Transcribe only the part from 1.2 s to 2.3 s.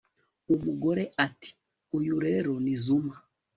ati uyu